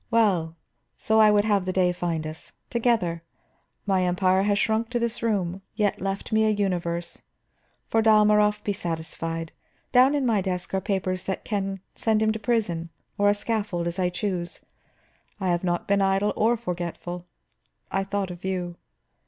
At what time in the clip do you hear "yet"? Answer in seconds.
5.75-6.01